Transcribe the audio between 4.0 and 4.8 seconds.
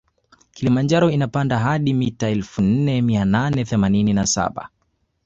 na saba